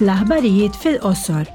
[0.00, 1.46] l-aħbarijiet fil-qosor.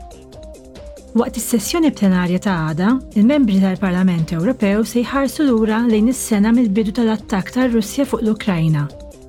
[1.13, 2.87] Waqt is-sessjoni plenarja ta' għada,
[3.19, 8.87] il-membri tal-Parlament Ewropew se jħarsu lura lejn is-sena mill-bidu tal-attak tar-Russja fuq l-Ukrajna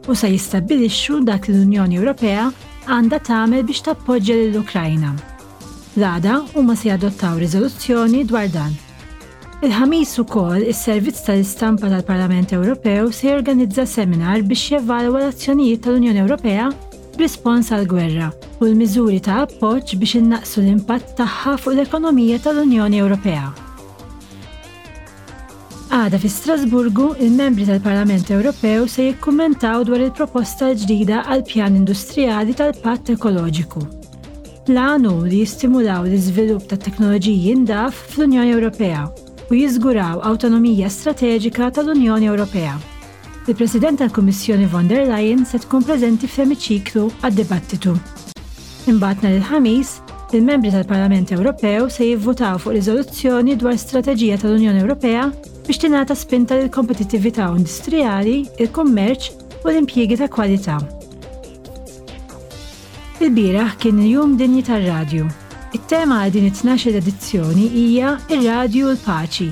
[0.08, 2.46] u se jistabbilixxu dak l-Unjoni Ewropea
[2.86, 5.10] għandha tagħmel biex tappoġġja lill-Ukrajna.
[5.98, 8.72] L-għada huma se jadottaw riżoluzzjoni dwar dan.
[9.62, 16.70] Il-ħamis ukoll is-Servizz tal-Istampa tal-Parlament Ewropew se jorganizza seminar biex jevalwa l-azzjonijiet tal-Unjoni Ewropea
[17.18, 18.30] b'rispons għall-gwerra
[18.62, 23.48] u l-miżuri ta' appoġġ biex innaqsu l-impatt tagħha fuq l-ekonomija tal-Unjoni Ewropea.
[25.92, 33.10] Għada fi Strasburgu, il-membri tal-Parlament Ewropew se jikkumentaw dwar il-proposta l-ġdida għal pjan industrijali tal-patt
[33.16, 33.82] ekoloġiku.
[34.70, 39.04] Planu li jistimulaw l-iżvilupp ta' teknoloġiji indaf fl-Unjoni Ewropea
[39.50, 42.78] u jiżguraw awtonomija strateġika tal-Unjoni Ewropea
[43.50, 47.98] il-President tal-Kummissjoni von der Leyen se tkun preżenti f'semiċiklu għad-dibattitu.
[48.82, 49.90] Imbagħad nhar il-ħamis,
[50.34, 55.28] il-membri tal-Parlament Ewropew se jivvotaw fuq riżoluzzjoni dwar strateġija tal-Unjoni Ewropea
[55.68, 59.28] biex tingħata spinta lil kompetittività industrijali, il-kummerċ
[59.62, 60.80] u l-impjiegi ta' kwalità.
[63.22, 65.28] Il-biraħ kien il-jum dinji tar-radju.
[65.78, 69.46] It-tema għal din it-12 edizzjoni hija ir-radju u l-paċi.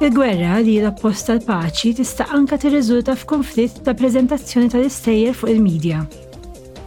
[0.00, 6.00] Il-gwerra li l-apposta l-paċi tista' anka tirriżulta f'konflitt ta' preżentazzjoni tal-istejjer fuq il-medja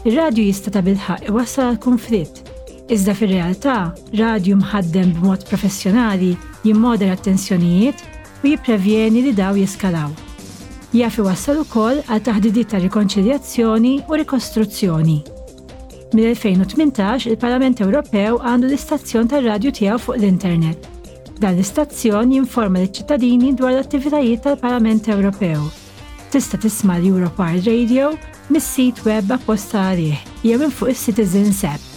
[0.08, 2.40] ir-radju jista' ta' bilħaq iwassal konflitt.
[2.92, 6.34] Iżda fir-realtà, radju mħaddem b'mod professjonali
[6.66, 8.02] jimmoder attenzjonijiet
[8.42, 10.10] u jipprevjeni li daw jiskalaw.
[10.98, 15.20] Jaf iwassal ukoll għal taħdidiet ta' rikonċiljazzjoni u rikostruzzjoni.
[16.12, 20.90] Mill-2018 il-Parlament Ewropew għandu l-istazzjon tar-radju tiegħu fuq l-internet.
[21.40, 25.70] Dan l-istazzjon jinforma l-ċittadini dwar l-attivitajiet tal-Parlament Ewropew
[26.32, 28.14] tista' tisma' l-Europart Radio
[28.56, 31.91] mis-sit web apposta għalih jew minn fuq is-Citizen App.